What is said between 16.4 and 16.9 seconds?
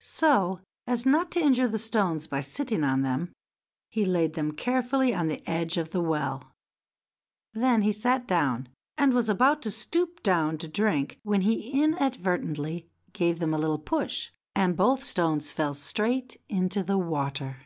into